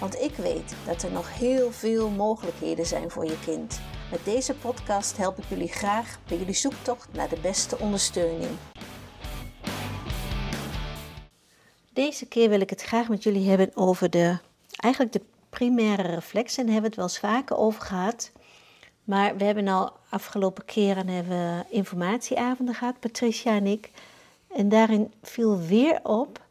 [0.00, 3.80] Want ik weet dat er nog heel veel mogelijkheden zijn voor je kind.
[4.10, 8.50] Met deze podcast help ik jullie graag bij jullie zoektocht naar de beste ondersteuning.
[11.92, 14.38] Deze keer wil ik het graag met jullie hebben over de,
[14.76, 16.64] eigenlijk de primaire reflexen.
[16.64, 18.32] Daar hebben we het wel eens vaker over gehad.
[19.04, 23.90] Maar we hebben al afgelopen keren hebben informatieavonden gehad, Patricia en ik.
[24.48, 26.44] En daarin viel weer op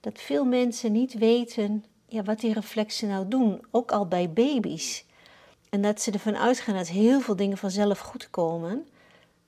[0.00, 5.04] dat veel mensen niet weten ja, wat die reflexen nou doen, ook al bij baby's.
[5.68, 8.86] En dat ze ervan uitgaan dat heel veel dingen vanzelf goed komen.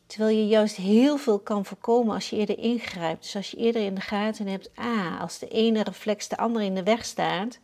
[0.06, 3.22] Terwijl je juist heel veel kan voorkomen als je eerder ingrijpt.
[3.22, 6.64] Dus als je eerder in de gaten hebt, ah, als de ene reflex de andere
[6.64, 7.58] in de weg staat,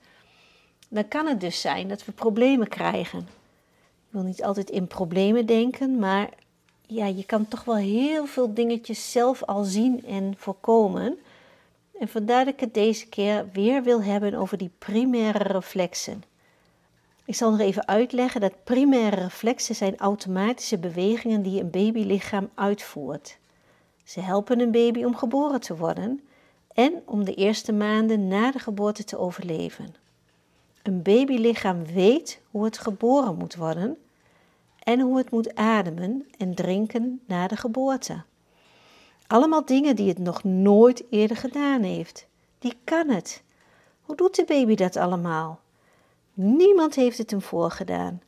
[0.88, 3.18] dan kan het dus zijn dat we problemen krijgen.
[3.18, 6.28] Ik wil niet altijd in problemen denken, maar
[6.86, 11.18] ja, je kan toch wel heel veel dingetjes zelf al zien en voorkomen.
[11.98, 16.22] En vandaar dat ik het deze keer weer wil hebben over die primaire reflexen.
[17.24, 23.38] Ik zal nog even uitleggen dat primaire reflexen zijn automatische bewegingen die een babylichaam uitvoert.
[24.04, 26.20] Ze helpen een baby om geboren te worden
[26.74, 29.94] en om de eerste maanden na de geboorte te overleven.
[30.82, 33.96] Een babylichaam weet hoe het geboren moet worden
[34.82, 38.22] en hoe het moet ademen en drinken na de geboorte.
[39.28, 42.26] Allemaal dingen die het nog nooit eerder gedaan heeft.
[42.58, 43.42] Die kan het.
[44.02, 45.60] Hoe doet de baby dat allemaal?
[46.34, 48.22] Niemand heeft het hem voorgedaan.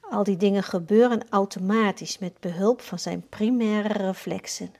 [0.00, 4.74] Al die dingen gebeuren automatisch met behulp van zijn primaire reflexen.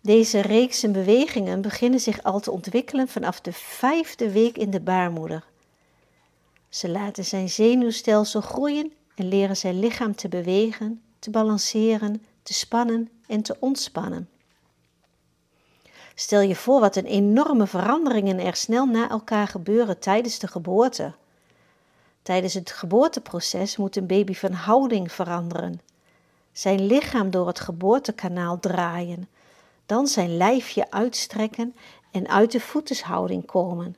[0.00, 5.44] Deze reeksen bewegingen beginnen zich al te ontwikkelen vanaf de vijfde week in de baarmoeder.
[6.68, 13.08] Ze laten zijn zenuwstelsel groeien en leren zijn lichaam te bewegen, te balanceren, te spannen
[13.26, 14.28] en te ontspannen.
[16.14, 21.12] Stel je voor wat een enorme veranderingen er snel na elkaar gebeuren tijdens de geboorte.
[22.22, 25.80] Tijdens het geboorteproces moet een baby van houding veranderen.
[26.52, 29.28] Zijn lichaam door het geboortekanaal draaien,
[29.86, 31.74] dan zijn lijfje uitstrekken
[32.10, 33.96] en uit de voetenshouding komen.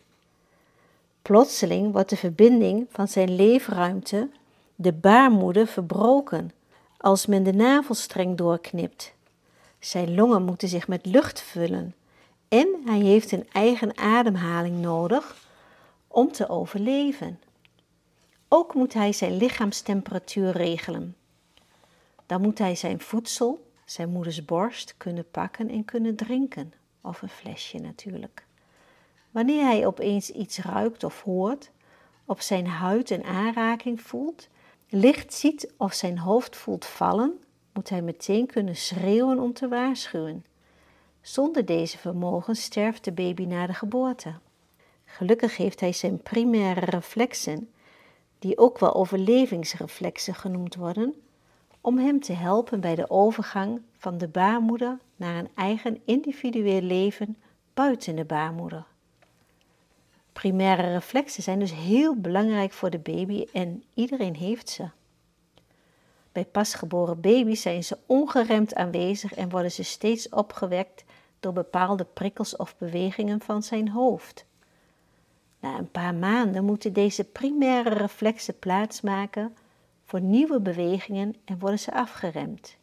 [1.22, 4.28] Plotseling wordt de verbinding van zijn leefruimte,
[4.74, 6.52] de baarmoeder, verbroken
[6.96, 9.12] als men de navelstreng doorknipt.
[9.78, 11.94] Zijn longen moeten zich met lucht vullen
[12.48, 15.48] en hij heeft een eigen ademhaling nodig
[16.08, 17.40] om te overleven.
[18.48, 21.16] Ook moet hij zijn lichaamstemperatuur regelen.
[22.26, 27.28] Dan moet hij zijn voedsel, zijn moeders borst, kunnen pakken en kunnen drinken, of een
[27.28, 28.46] flesje natuurlijk.
[29.30, 31.70] Wanneer hij opeens iets ruikt of hoort,
[32.24, 34.48] op zijn huid een aanraking voelt,
[34.88, 37.40] licht ziet of zijn hoofd voelt vallen,
[37.72, 40.44] moet hij meteen kunnen schreeuwen om te waarschuwen.
[41.26, 44.34] Zonder deze vermogen sterft de baby na de geboorte.
[45.04, 47.70] Gelukkig heeft hij zijn primaire reflexen,
[48.38, 51.14] die ook wel overlevingsreflexen genoemd worden,
[51.80, 57.36] om hem te helpen bij de overgang van de baarmoeder naar een eigen individueel leven
[57.74, 58.86] buiten de baarmoeder.
[60.32, 64.88] Primaire reflexen zijn dus heel belangrijk voor de baby en iedereen heeft ze.
[66.32, 71.04] Bij pasgeboren baby's zijn ze ongeremd aanwezig en worden ze steeds opgewekt
[71.40, 74.46] door bepaalde prikkels of bewegingen van zijn hoofd.
[75.60, 79.56] Na een paar maanden moeten deze primaire reflexen plaatsmaken
[80.04, 82.76] voor nieuwe bewegingen en worden ze afgeremd.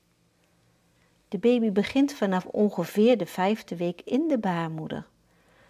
[1.28, 5.08] De baby begint vanaf ongeveer de vijfde week in de baarmoeder,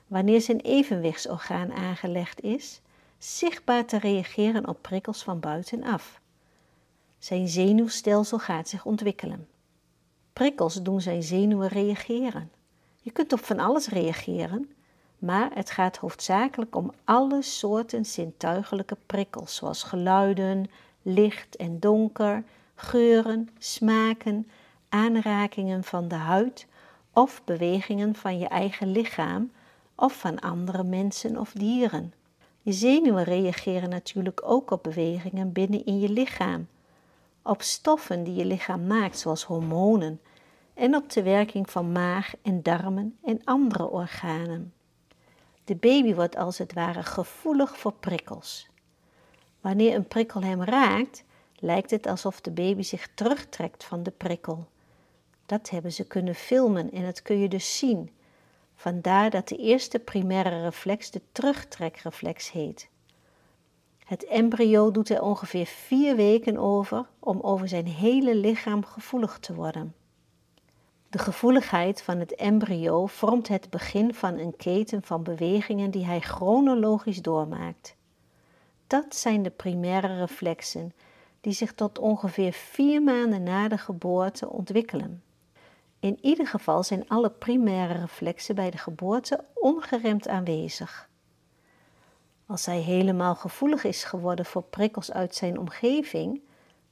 [0.08, 2.82] wanneer zijn evenwichtsorgaan aangelegd is,
[3.18, 6.22] zichtbaar te reageren op prikkels van buitenaf.
[7.18, 9.48] Zijn zenuwstelsel gaat zich ontwikkelen.
[10.34, 12.52] Prikkels doen zijn zenuwen reageren.
[13.04, 14.70] Je kunt op van alles reageren,
[15.20, 20.70] maar het gaat hoofdzakelijk om alle soorten zintuigelijke prikkels, zoals geluiden,
[21.02, 22.44] licht en donker,
[22.76, 24.48] geuren, smaken,
[24.90, 26.68] aanrakingen van de huid
[27.14, 29.52] of bewegingen van je eigen lichaam
[29.96, 32.14] of van andere mensen of dieren.
[32.62, 36.68] Je zenuwen reageren natuurlijk ook op bewegingen binnen in je lichaam,
[37.42, 40.20] op stoffen die je lichaam maakt, zoals hormonen
[40.74, 44.74] en op de werking van maag en darmen en andere organen.
[45.64, 48.70] De baby wordt als het ware gevoelig voor prikkels.
[49.62, 51.24] Wanneer een prikkel hem raakt,
[51.56, 54.68] lijkt het alsof de baby zich terugtrekt van de prikkel.
[55.46, 58.12] Dat hebben ze kunnen filmen en dat kun je dus zien.
[58.76, 62.90] Vandaar dat de eerste primaire reflex de terugtrekreflex heet.
[64.06, 69.54] Het embryo doet er ongeveer vier weken over om over zijn hele lichaam gevoelig te
[69.54, 69.96] worden.
[71.14, 76.20] De gevoeligheid van het embryo vormt het begin van een keten van bewegingen die hij
[76.20, 77.96] chronologisch doormaakt.
[78.88, 80.94] Dat zijn de primaire reflexen
[81.42, 85.24] die zich tot ongeveer vier maanden na de geboorte ontwikkelen.
[86.00, 91.10] In ieder geval zijn alle primaire reflexen bij de geboorte ongeremd aanwezig.
[92.46, 96.42] Als hij helemaal gevoelig is geworden voor prikkels uit zijn omgeving,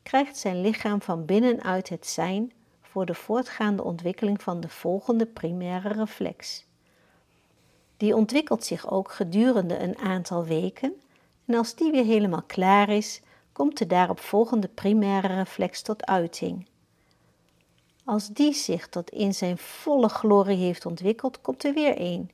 [0.03, 2.51] krijgt zijn lichaam van binnenuit het zijn
[2.92, 6.66] voor de voortgaande ontwikkeling van de volgende primaire reflex.
[7.98, 10.94] Die ontwikkelt zich ook gedurende een aantal weken
[11.46, 13.22] en als die weer helemaal klaar is,
[13.52, 16.68] komt de daarop volgende primaire reflex tot uiting.
[18.06, 22.32] Als die zich tot in zijn volle glorie heeft ontwikkeld, komt er weer één,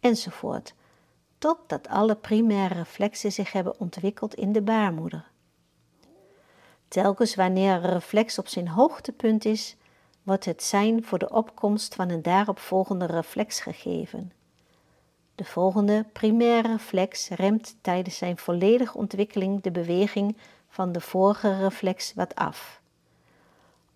[0.00, 0.74] enzovoort,
[1.38, 5.30] totdat alle primaire reflexen zich hebben ontwikkeld in de baarmoeder.
[6.88, 9.76] Telkens wanneer een reflex op zijn hoogtepunt is,
[10.24, 14.32] wordt het zijn voor de opkomst van een daaropvolgende reflex gegeven.
[15.34, 20.36] De volgende primaire reflex remt tijdens zijn volledige ontwikkeling de beweging
[20.68, 22.80] van de vorige reflex wat af.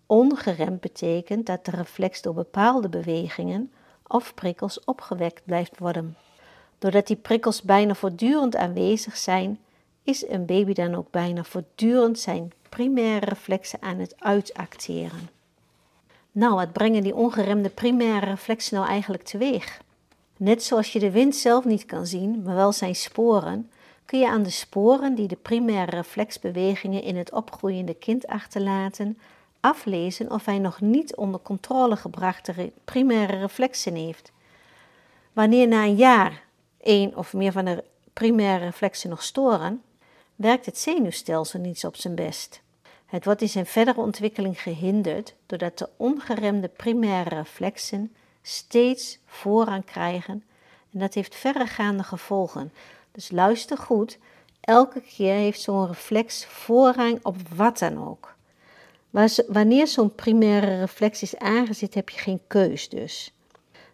[0.05, 3.71] Ongeremd betekent dat de reflex door bepaalde bewegingen
[4.07, 6.17] of prikkels opgewekt blijft worden.
[6.77, 9.59] Doordat die prikkels bijna voortdurend aanwezig zijn,
[10.03, 15.38] is een baby dan ook bijna voortdurend zijn primaire reflexen aan het uitacteren.
[16.39, 19.81] Nou, wat brengen die ongeremde primaire reflexen nou eigenlijk teweeg?
[20.37, 23.71] Net zoals je de wind zelf niet kan zien, maar wel zijn sporen,
[24.05, 29.17] kun je aan de sporen die de primaire reflexbewegingen in het opgroeiende kind achterlaten,
[29.59, 34.31] aflezen of hij nog niet onder controle gebrachte primaire reflexen heeft.
[35.33, 36.43] Wanneer na een jaar
[36.81, 37.83] één of meer van de
[38.13, 39.81] primaire reflexen nog storen,
[40.35, 42.61] werkt het zenuwstelsel niet op zijn best.
[43.09, 50.43] Het wordt in zijn verdere ontwikkeling gehinderd doordat de ongeremde primaire reflexen steeds voorrang krijgen
[50.93, 52.73] en dat heeft verregaande gevolgen.
[53.11, 54.17] Dus luister goed,
[54.61, 58.35] elke keer heeft zo'n reflex voorrang op wat dan ook.
[59.47, 63.33] Wanneer zo'n primaire reflex is aangezet, heb je geen keus dus.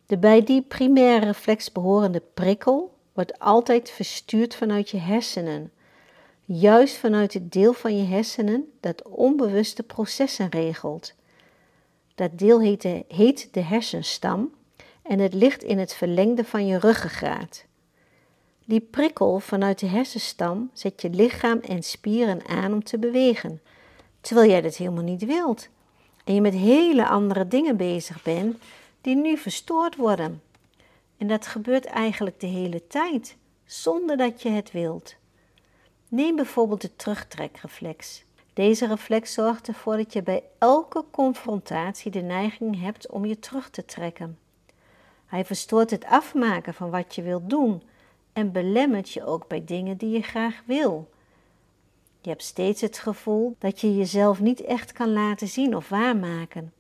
[0.06, 5.72] De bij die primaire reflex behorende prikkel wordt altijd verstuurd vanuit je hersenen.
[6.48, 11.14] Juist vanuit het deel van je hersenen dat onbewuste processen regelt.
[12.16, 12.62] Dat deel
[13.08, 14.54] heet de, hersenstam
[15.02, 17.66] en het ligt in het verlengde van je ruggengraat.
[18.66, 23.62] Die prikkel vanuit de hersenstam zet je lichaam en spieren aan om te bewegen,
[24.22, 25.68] terwijl jij dat helemaal niet wilt.
[26.24, 28.58] En je met hele andere dingen bezig bent
[29.02, 30.42] die nu verstoord worden.
[31.18, 35.16] En dat gebeurt eigenlijk de hele tijd, zonder dat je het wilt.
[36.16, 38.24] Neem bijvoorbeeld de terugtrekreflex.
[38.54, 43.70] Deze reflex zorgt ervoor dat je bij elke confrontatie de neiging hebt om je terug
[43.70, 44.38] te trekken.
[45.26, 47.84] Hij verstoort het afmaken van wat je wilt doen
[48.34, 51.10] en belemmert je ook bij dingen die je graag wil.
[52.22, 56.74] Je hebt steeds het gevoel dat je jezelf niet echt kan laten zien of waarmaken.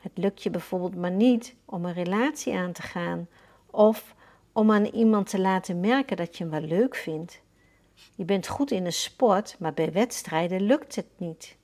[0.00, 3.28] Het lukt je bijvoorbeeld maar niet om een relatie aan te gaan
[3.70, 4.14] of
[4.52, 7.42] om aan iemand te laten merken dat je hem wel leuk vindt.
[8.14, 11.56] Je bent goed in een sport, maar bij wedstrijden lukt het niet.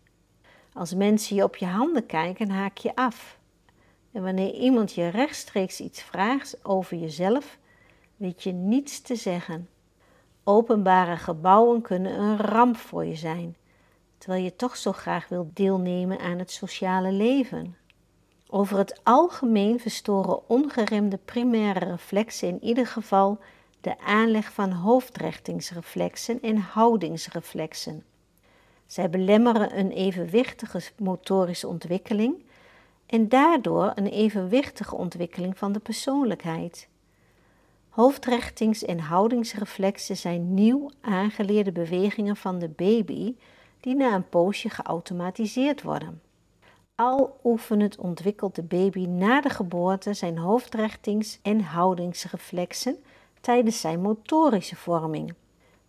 [0.73, 3.39] Als mensen je op je handen kijken, haak je af.
[4.13, 7.59] En wanneer iemand je rechtstreeks iets vraagt over jezelf,
[8.17, 9.69] weet je niets te zeggen.
[10.45, 13.57] Openbare gebouwen kunnen een ramp voor je zijn,
[14.19, 17.77] terwijl je toch zo graag wilt deelnemen aan het sociale leven.
[18.47, 23.39] Over het algemeen verstoren ongeremde primaire reflexen in ieder geval
[23.81, 28.05] de aanleg van hoofdrechtingsreflexen en houdingsreflexen.
[28.87, 32.45] Zij belemmeren een evenwichtige motorische ontwikkeling
[33.07, 36.89] en daardoor een evenwichtige ontwikkeling van de persoonlijkheid.
[37.89, 43.35] Hoofdrechtings- en houdingsreflexen zijn nieuw aangeleerde bewegingen van de baby
[43.81, 46.23] die na een poosje geautomatiseerd worden.
[46.95, 52.97] Al oefenend ontwikkelt de baby na de geboorte zijn hoofdrechtings- en houdingsreflexen
[53.41, 55.35] tijdens zijn motorische vorming.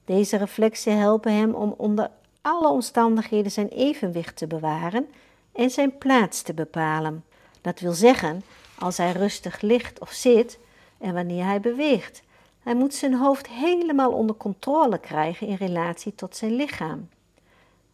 [0.05, 5.07] Deze reflexen helpen hem om onder alle omstandigheden zijn evenwicht te bewaren
[5.51, 7.23] en zijn plaats te bepalen.
[7.61, 8.43] Dat wil zeggen,
[8.79, 10.59] als hij rustig ligt of zit
[10.97, 12.23] en wanneer hij beweegt.
[12.59, 17.09] Hij moet zijn hoofd helemaal onder controle krijgen in relatie tot zijn lichaam.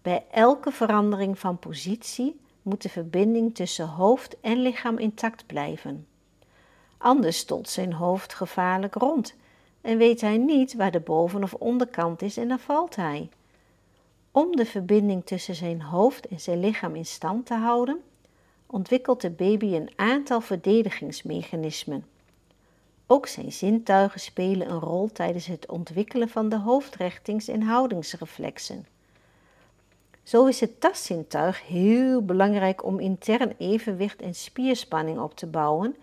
[0.01, 6.07] Bij elke verandering van positie moet de verbinding tussen hoofd en lichaam intact blijven.
[6.97, 9.35] Anders stolt zijn hoofd gevaarlijk rond
[9.85, 13.29] en weet hij niet waar de boven- of onderkant is en dan valt hij.
[14.31, 18.01] Om de verbinding tussen zijn hoofd en zijn lichaam in stand te houden,
[18.65, 22.05] ontwikkelt de baby een aantal verdedigingsmechanismen.
[23.07, 28.85] Ook zijn zintuigen spelen een rol tijdens het ontwikkelen van de hoofdrechtings- en houdingsreflexen.
[30.23, 35.95] Zo is het tastzintuig heel belangrijk om intern evenwicht en spierspanning op te bouwen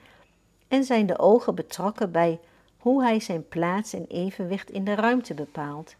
[0.69, 2.41] en zijn de ogen betrokken bij
[2.83, 5.95] hoe hij zijn plaats en evenwicht in de ruimte bepaalt.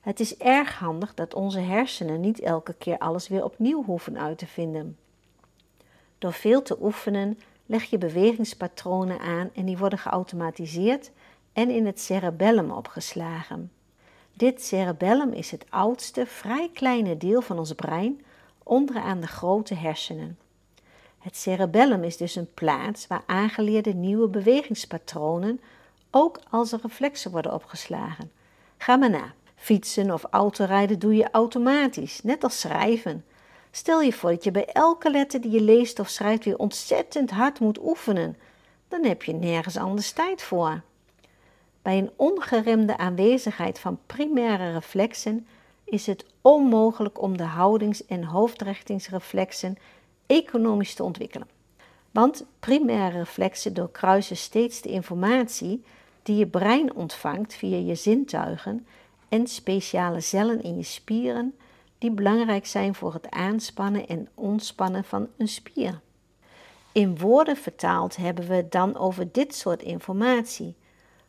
[0.00, 4.38] Het is erg handig dat onze hersenen niet elke keer alles weer opnieuw hoeven uit
[4.38, 4.96] te vinden.
[6.18, 11.10] Door veel te oefenen leg je bewegingspatronen aan en die worden geautomatiseerd
[11.52, 13.72] en in het cerebellum opgeslagen.
[14.32, 18.24] Dit cerebellum is het oudste, vrij kleine deel van ons brein
[18.62, 20.38] onderaan de grote hersenen.
[21.18, 25.60] Het cerebellum is dus een plaats waar aangeleerde nieuwe bewegingspatronen
[26.16, 28.30] ook als er reflexen worden opgeslagen.
[28.78, 29.32] Ga maar na.
[29.56, 33.24] Fietsen of autorijden doe je automatisch, net als schrijven.
[33.70, 37.30] Stel je voor dat je bij elke letter die je leest of schrijft weer ontzettend
[37.30, 38.36] hard moet oefenen.
[38.88, 40.80] Dan heb je nergens anders tijd voor.
[41.82, 45.46] Bij een ongeremde aanwezigheid van primaire reflexen
[45.84, 49.78] is het onmogelijk om de houdings- en hoofdrichtingsreflexen
[50.26, 51.48] economisch te ontwikkelen.
[52.10, 55.84] Want primaire reflexen doorkruisen steeds de informatie
[56.26, 58.86] die je brein ontvangt via je zintuigen
[59.28, 61.54] en speciale cellen in je spieren
[61.98, 66.00] die belangrijk zijn voor het aanspannen en ontspannen van een spier.
[66.92, 70.74] In woorden vertaald hebben we het dan over dit soort informatie.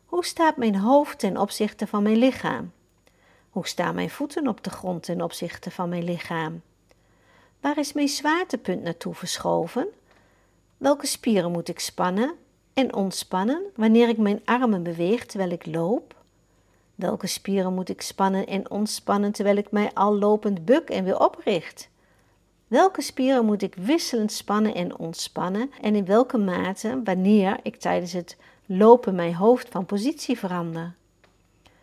[0.04, 2.72] Hoe staat mijn hoofd ten opzichte van mijn lichaam?
[3.50, 6.62] Hoe staan mijn voeten op de grond ten opzichte van mijn lichaam?
[7.60, 9.88] Waar is mijn zwaartepunt naartoe verschoven?
[10.76, 12.34] Welke spieren moet ik spannen
[12.78, 16.14] en ontspannen wanneer ik mijn armen beweeg terwijl ik loop?
[16.94, 21.20] Welke spieren moet ik spannen en ontspannen terwijl ik mij al lopend buk en weer
[21.20, 21.88] opricht?
[22.66, 28.12] Welke spieren moet ik wisselend spannen en ontspannen en in welke mate wanneer ik tijdens
[28.12, 30.94] het lopen mijn hoofd van positie verander?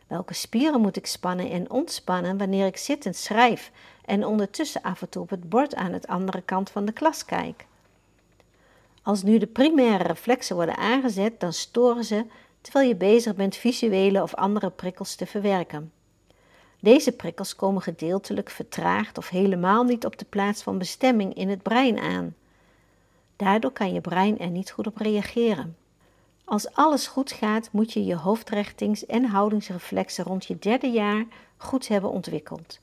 [0.08, 3.72] Welke spieren moet ik spannen en ontspannen wanneer ik zittend schrijf
[4.06, 7.26] en ondertussen af en toe op het bord aan het andere kant van de klas
[7.26, 7.66] kijk?
[9.06, 12.26] Als nu de primaire reflexen worden aangezet, dan storen ze
[12.62, 15.92] terwijl je bezig bent visuele of andere prikkels te verwerken.
[16.80, 21.62] Deze prikkels komen gedeeltelijk vertraagd of helemaal niet op de plaats van bestemming in het
[21.64, 22.36] brein aan.
[23.36, 25.78] Daardoor kan je brein er niet goed op reageren.
[26.44, 31.26] Als alles goed gaat, moet je je hoofdrichtings- en houdingsreflexen rond je derde jaar
[31.58, 32.80] goed hebben ontwikkeld.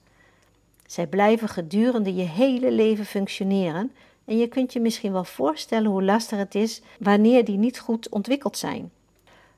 [0.86, 3.92] Zij blijven gedurende je hele leven functioneren
[4.32, 8.08] en je kunt je misschien wel voorstellen hoe lastig het is wanneer die niet goed
[8.08, 8.90] ontwikkeld zijn.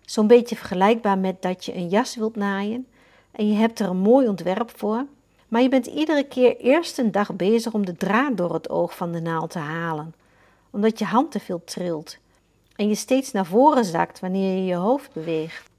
[0.01, 2.87] Zo'n beetje vergelijkbaar met dat je een jas wilt naaien
[3.31, 5.07] en je hebt er een mooi ontwerp voor,
[5.49, 8.97] maar je bent iedere keer eerst een dag bezig om de draad door het oog
[8.97, 10.15] van de naald te halen,
[10.71, 12.19] omdat je hand te veel trilt
[12.77, 15.71] en je steeds naar voren zakt wanneer je je hoofd beweegt.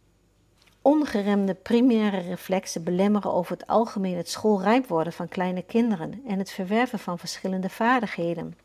[0.81, 6.51] Ongeremde primaire reflexen belemmeren over het algemeen het schoolrijp worden van kleine kinderen en het
[6.51, 8.64] verwerven van verschillende vaardigheden.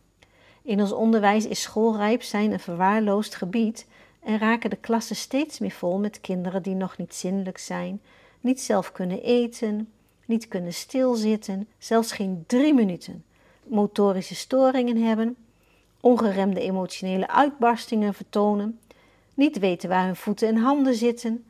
[0.71, 3.87] In ons onderwijs is schoolrijp zijn een verwaarloosd gebied
[4.23, 8.01] en raken de klassen steeds meer vol met kinderen die nog niet zindelijk zijn,
[8.41, 9.93] niet zelf kunnen eten,
[10.25, 13.25] niet kunnen stilzitten, zelfs geen drie minuten,
[13.67, 15.37] motorische storingen hebben,
[16.01, 18.81] ongeremde emotionele uitbarstingen vertonen,
[19.35, 21.45] niet weten waar hun voeten en handen zitten,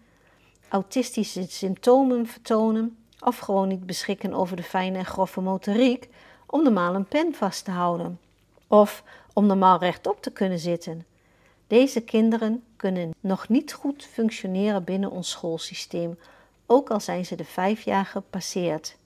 [0.68, 6.08] autistische symptomen vertonen of gewoon niet beschikken over de fijne en grove motoriek
[6.46, 8.18] om normaal een pen vast te houden
[8.70, 11.06] of om normaal rechtop te kunnen zitten.
[11.66, 16.18] Deze kinderen kunnen nog niet goed functioneren binnen ons schoolsysteem,
[16.66, 18.96] ook al zijn ze de vijf jaar gepasseerd.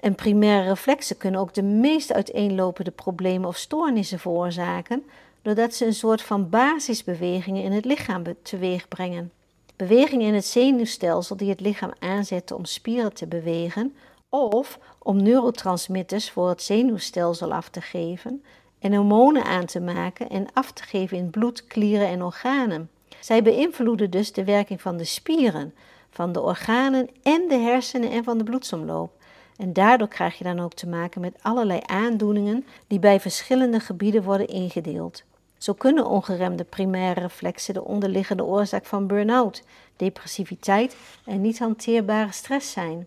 [0.00, 5.04] En primaire reflexen kunnen ook de meest uiteenlopende problemen of stoornissen veroorzaken,
[5.42, 9.32] doordat ze een soort van basisbewegingen in het lichaam teweeg brengen.
[9.76, 13.96] Bewegingen in het zenuwstelsel die het lichaam aanzetten om spieren te bewegen,
[14.28, 18.42] of om neurotransmitters voor het zenuwstelsel af te geven,
[18.78, 22.90] en hormonen aan te maken en af te geven in bloed, klieren en organen.
[23.20, 25.74] Zij beïnvloeden dus de werking van de spieren,
[26.10, 29.12] van de organen en de hersenen en van de bloedsomloop.
[29.56, 34.22] En daardoor krijg je dan ook te maken met allerlei aandoeningen die bij verschillende gebieden
[34.22, 35.24] worden ingedeeld.
[35.58, 39.62] Zo kunnen ongeremde primaire reflexen de onderliggende oorzaak van burn-out,
[39.96, 43.06] depressiviteit en niet hanteerbare stress zijn.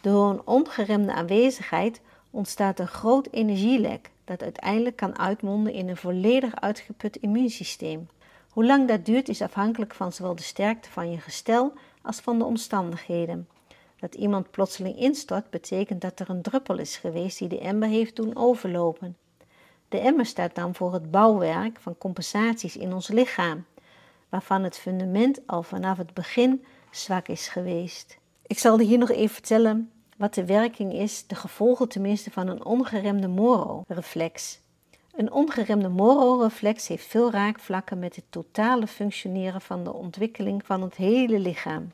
[0.00, 6.60] Door een ongeremde aanwezigheid ontstaat een groot energielek dat uiteindelijk kan uitmonden in een volledig
[6.60, 8.08] uitgeput immuunsysteem.
[8.50, 12.38] Hoe lang dat duurt is afhankelijk van zowel de sterkte van je gestel als van
[12.38, 13.48] de omstandigheden.
[13.98, 18.16] Dat iemand plotseling instort betekent dat er een druppel is geweest die de emmer heeft
[18.16, 19.16] doen overlopen.
[19.88, 23.64] De emmer staat dan voor het bouwwerk van compensaties in ons lichaam,
[24.28, 28.18] waarvan het fundament al vanaf het begin zwak is geweest.
[28.46, 29.91] Ik zal hier nog even vertellen
[30.22, 34.60] wat de werking is, de gevolgen tenminste van een ongeremde moro-reflex.
[35.14, 40.94] Een ongeremde moro-reflex heeft veel raakvlakken met het totale functioneren van de ontwikkeling van het
[40.94, 41.92] hele lichaam.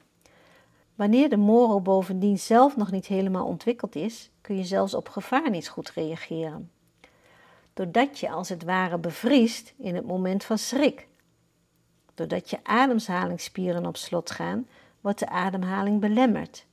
[0.95, 5.51] Wanneer de moro bovendien zelf nog niet helemaal ontwikkeld is, kun je zelfs op gevaar
[5.51, 6.71] niet goed reageren.
[7.75, 11.09] Doordat je als het ware bevriest in het moment van schrik.
[12.15, 14.69] Doordat je ademhalingsspieren op slot gaan,
[15.01, 16.67] wordt de ademhaling belemmerd.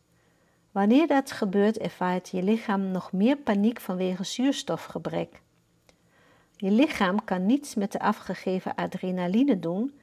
[0.76, 5.42] Wanneer dat gebeurt, ervaart je lichaam nog meer paniek vanwege zuurstofgebrek.
[6.56, 10.00] Je lichaam kan niets met de afgegeven adrenaline doen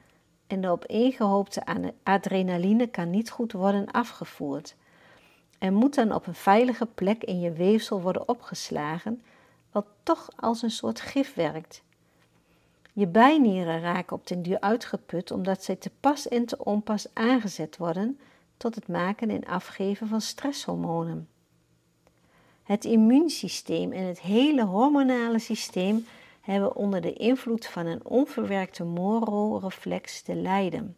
[0.47, 1.63] en de opeengehoopte
[2.03, 4.75] adrenaline kan niet goed worden afgevoerd.
[5.59, 9.23] En moet dan op een veilige plek in je weefsel worden opgeslagen,
[9.71, 11.83] wat toch als een soort gif werkt.
[12.93, 17.77] Je bijnieren raken op den duur uitgeput omdat zij te pas en te onpas aangezet
[17.77, 18.19] worden
[18.63, 21.27] tot het maken en afgeven van stresshormonen.
[22.63, 26.05] Het immuunsysteem en het hele hormonale systeem
[26.41, 30.95] hebben onder de invloed van een onverwerkte moro-reflex te lijden.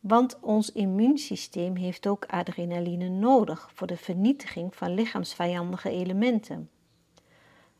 [0.00, 6.70] Want ons immuunsysteem heeft ook adrenaline nodig voor de vernietiging van lichaamsvijandige elementen.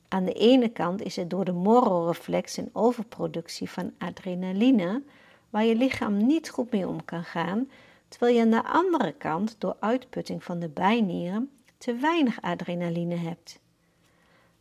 [0.08, 5.02] Aan de ene kant is het door de moro-reflex een overproductie van adrenaline,
[5.50, 7.68] waar je lichaam niet goed mee om kan gaan,
[8.08, 13.58] terwijl je aan de andere kant door uitputting van de bijnieren te weinig adrenaline hebt.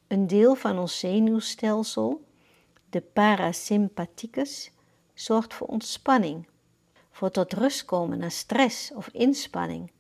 [0.08, 2.26] Een deel van ons zenuwstelsel,
[2.90, 4.72] de parasympathicus,
[5.14, 6.48] zorgt voor ontspanning,
[7.12, 9.92] voor tot rust komen na stress of inspanning,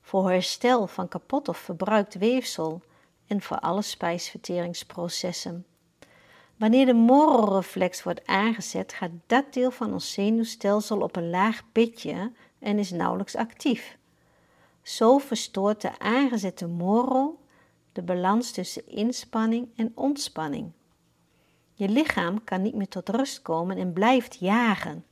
[0.00, 2.82] voor herstel van kapot of verbruikt weefsel
[3.26, 5.66] en voor alle spijsverteringsprocessen.
[6.56, 12.32] Wanneer de morrelreflex wordt aangezet, gaat dat deel van ons zenuwstelsel op een laag pitje
[12.60, 13.98] en is nauwelijks actief.
[14.82, 17.38] Zo verstoort de aangezette morrel
[17.92, 20.72] de balans tussen inspanning en ontspanning.
[21.72, 25.04] Je lichaam kan niet meer tot rust komen en blijft jagen.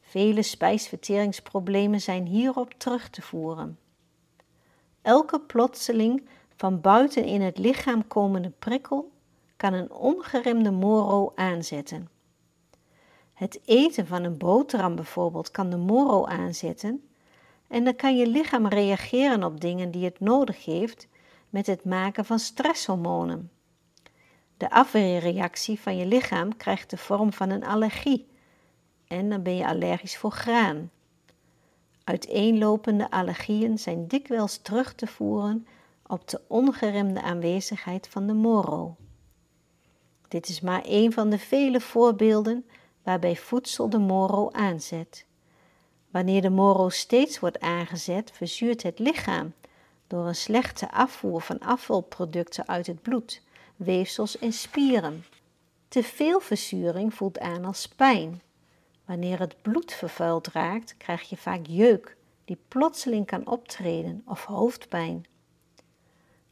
[0.00, 3.78] Vele spijsverteringsproblemen zijn hierop terug te voeren.
[5.02, 9.12] Elke plotseling van buiten in het lichaam komende prikkel
[9.56, 12.08] kan een ongeremde moro aanzetten.
[13.36, 17.08] Het eten van een boterham bijvoorbeeld kan de moro aanzetten
[17.68, 21.08] en dan kan je lichaam reageren op dingen die het nodig heeft
[21.50, 23.50] met het maken van stresshormonen.
[24.56, 28.26] De afweerreactie van je lichaam krijgt de vorm van een allergie
[29.06, 30.90] en dan ben je allergisch voor graan.
[32.04, 35.66] Uiteenlopende allergieën zijn dikwijls terug te voeren
[36.06, 38.96] op de ongeremde aanwezigheid van de moro.
[40.28, 42.64] Dit is maar een van de vele voorbeelden
[43.06, 45.26] waarbij voedsel de moro aanzet.
[46.10, 49.52] Wanneer de moro steeds wordt aangezet, verzuurt het lichaam
[50.06, 53.42] door een slechte afvoer van afvalproducten uit het bloed,
[53.76, 55.24] weefsels en spieren.
[55.88, 58.42] Te veel verzuring voelt aan als pijn.
[59.04, 65.26] Wanneer het bloed vervuild raakt, krijg je vaak jeuk, die plotseling kan optreden, of hoofdpijn.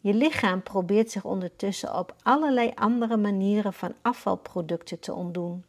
[0.01, 5.64] Je lichaam probeert zich ondertussen op allerlei andere manieren van afvalproducten te ontdoen.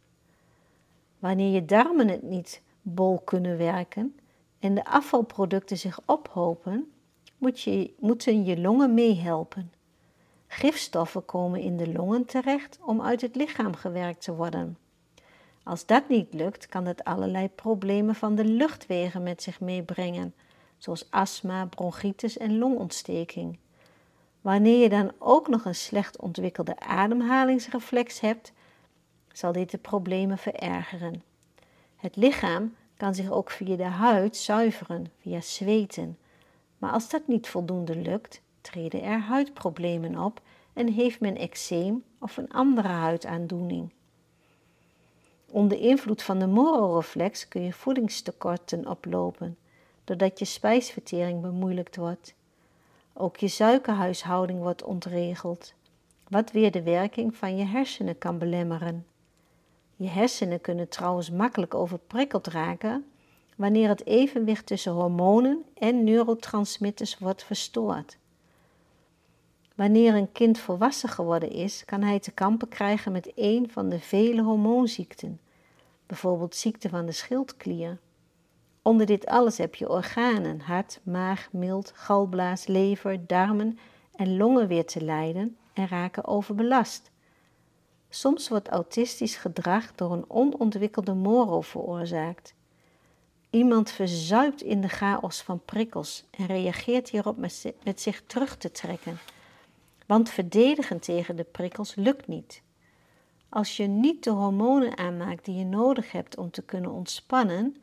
[1.26, 4.16] Wanneer je darmen het niet bol kunnen werken
[4.58, 6.92] en de afvalproducten zich ophopen,
[7.38, 9.72] moet je, moeten je longen meehelpen.
[10.46, 14.78] Gifstoffen komen in de longen terecht om uit het lichaam gewerkt te worden.
[15.62, 20.34] Als dat niet lukt, kan het allerlei problemen van de luchtwegen met zich meebrengen,
[20.78, 23.58] zoals astma, bronchitis en longontsteking.
[24.40, 28.52] Wanneer je dan ook nog een slecht ontwikkelde ademhalingsreflex hebt,
[29.36, 31.22] zal dit de problemen verergeren.
[31.96, 36.18] Het lichaam kan zich ook via de huid zuiveren, via zweten.
[36.78, 40.40] Maar als dat niet voldoende lukt, treden er huidproblemen op
[40.72, 43.92] en heeft men eczeem of een andere huidaandoening.
[45.50, 49.56] Onder invloed van de mororeflex kun je voedingstekorten oplopen,
[50.04, 52.34] doordat je spijsvertering bemoeilijkt wordt.
[53.12, 55.74] Ook je suikerhuishouding wordt ontregeld,
[56.28, 59.06] wat weer de werking van je hersenen kan belemmeren.
[59.96, 63.04] Je hersenen kunnen trouwens makkelijk overprikkeld raken
[63.56, 68.18] wanneer het evenwicht tussen hormonen en neurotransmitters wordt verstoord.
[69.74, 74.00] Wanneer een kind volwassen geworden is, kan hij te kampen krijgen met een van de
[74.00, 75.40] vele hormoonziekten,
[76.06, 77.98] bijvoorbeeld ziekte van de schildklier.
[78.82, 83.78] Onder dit alles heb je organen, hart, maag, mild, galblaas, lever, darmen
[84.14, 87.10] en longen weer te lijden en raken overbelast.
[88.16, 92.54] Soms wordt autistisch gedrag door een onontwikkelde moro veroorzaakt.
[93.50, 97.36] Iemand verzuipt in de chaos van prikkels en reageert hierop
[97.82, 99.18] met zich terug te trekken.
[100.06, 102.62] Want verdedigen tegen de prikkels lukt niet.
[103.48, 107.76] Als je niet de hormonen aanmaakt die je nodig hebt om te kunnen ontspannen,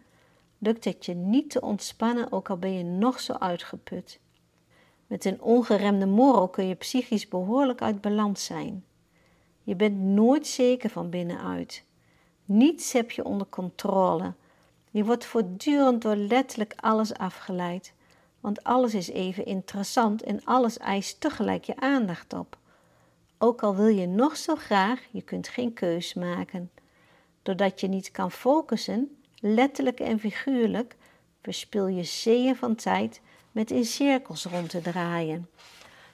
[0.57, 4.19] lukt het je niet te ontspannen, ook al ben je nog zo uitgeput.
[5.07, 8.83] Met een ongeremde moro kun je psychisch behoorlijk uit balans zijn.
[9.63, 11.83] Je bent nooit zeker van binnenuit.
[12.45, 14.33] Niets heb je onder controle.
[14.91, 17.93] Je wordt voortdurend door letterlijk alles afgeleid,
[18.39, 22.57] want alles is even interessant en alles eist tegelijk je aandacht op.
[23.37, 26.71] Ook al wil je nog zo graag, je kunt geen keus maken.
[27.41, 30.95] Doordat je niet kan focussen, letterlijk en figuurlijk,
[31.41, 33.21] verspil je zeeën van tijd
[33.51, 35.49] met in cirkels rond te draaien.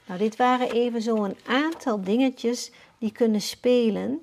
[0.05, 4.19] Nou, dit waren even zo een aantal dingetjes die kunnen spelen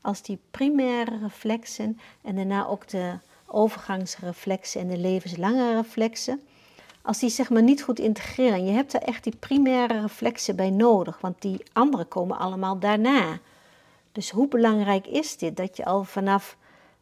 [0.00, 3.12] als die primaire reflexen en daarna ook de
[3.46, 6.40] overgangsreflexen en de levenslange reflexen.
[7.02, 10.70] Als die zeg maar niet goed integreren, je hebt er echt die primaire reflexen bij
[10.70, 13.38] nodig, want die andere komen allemaal daarna.
[14.12, 16.56] Dus hoe belangrijk is dit dat je al vanaf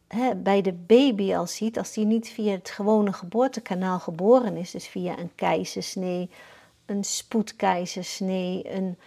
[0.07, 4.71] hè, bij de baby al ziet, als die niet via het gewone geboortekanaal geboren is,
[4.71, 6.29] dus via een keizersnee,
[6.85, 8.97] een spoedkeizersnee, een,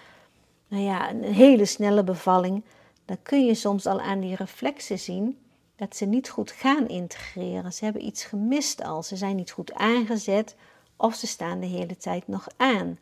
[0.69, 2.65] nou ja, een hele snelle bevalling,
[3.05, 5.39] dan kun je soms al aan die reflexen zien
[5.77, 7.73] dat ze niet goed gaan integreren.
[7.73, 10.57] Ze hebben iets gemist al, ze zijn niet goed aangezet
[10.97, 12.99] of ze staan de hele tijd nog aan.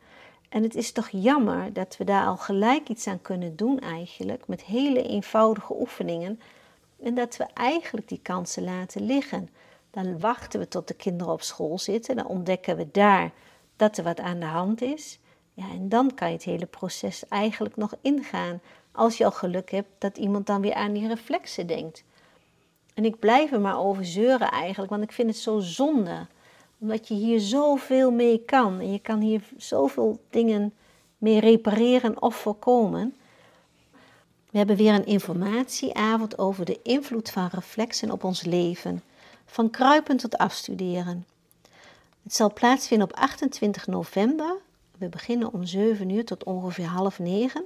[0.49, 4.47] En het is toch jammer dat we daar al gelijk iets aan kunnen doen eigenlijk,
[4.47, 6.39] met hele eenvoudige oefeningen,
[7.03, 9.49] en dat we eigenlijk die kansen laten liggen.
[9.91, 13.31] Dan wachten we tot de kinderen op school zitten, dan ontdekken we daar
[13.75, 15.19] dat er wat aan de hand is.
[15.55, 18.61] Ja, en dan kan je het hele proces eigenlijk nog ingaan.
[18.91, 22.03] Als je al geluk hebt dat iemand dan weer aan die reflexen denkt.
[22.93, 26.27] En ik blijf er maar over zeuren eigenlijk, want ik vind het zo zonde.
[26.79, 28.79] Omdat je hier zoveel mee kan.
[28.79, 30.73] En je kan hier zoveel dingen
[31.17, 33.15] mee repareren of voorkomen.
[34.49, 39.03] We hebben weer een informatieavond over de invloed van reflexen op ons leven.
[39.45, 41.25] Van kruipen tot afstuderen.
[42.23, 44.55] Het zal plaatsvinden op 28 november.
[44.97, 47.65] We beginnen om 7 uur tot ongeveer half 9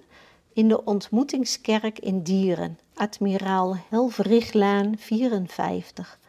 [0.54, 6.20] in de ontmoetingskerk in Dieren, Admiraal Helveriglaan 54.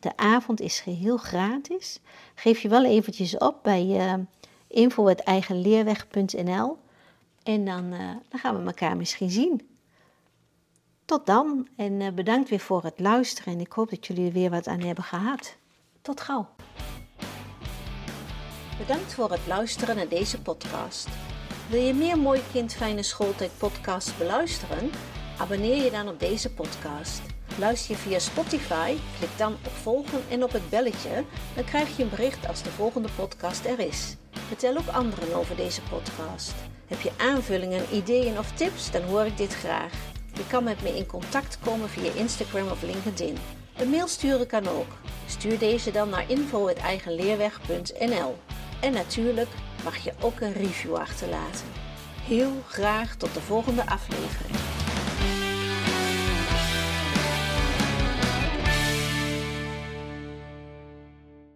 [0.00, 2.00] De avond is geheel gratis.
[2.34, 4.14] Geef je wel eventjes op bij uh,
[4.66, 6.78] info.eigenleerweg.nl
[7.42, 9.68] en dan, uh, dan gaan we elkaar misschien zien.
[11.04, 14.32] Tot dan en uh, bedankt weer voor het luisteren en ik hoop dat jullie er
[14.32, 15.56] weer wat aan hebben gehad.
[16.00, 16.48] Tot gauw.
[18.86, 21.08] Bedankt voor het luisteren naar deze podcast.
[21.68, 24.90] Wil je meer Mooi Kind Fijne Schooltijd podcasts beluisteren?
[25.38, 27.22] Abonneer je dan op deze podcast.
[27.58, 28.96] Luister je via Spotify?
[29.18, 31.24] Klik dan op volgen en op het belletje.
[31.54, 34.16] Dan krijg je een bericht als de volgende podcast er is.
[34.30, 36.54] Vertel ook anderen over deze podcast.
[36.86, 38.90] Heb je aanvullingen, ideeën of tips?
[38.90, 39.92] Dan hoor ik dit graag.
[40.34, 43.36] Je kan met me in contact komen via Instagram of LinkedIn.
[43.76, 44.88] Een mail sturen kan ook.
[45.26, 48.34] Stuur deze dan naar info.eigenleerweg.nl
[48.82, 49.48] En natuurlijk
[49.84, 51.66] mag je ook een review achterlaten.
[52.22, 54.81] Heel graag tot de volgende aflevering.